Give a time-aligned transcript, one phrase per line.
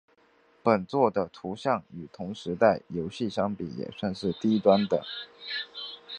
[0.63, 5.05] 本作的图像与同时代游戏相比也算是低端的。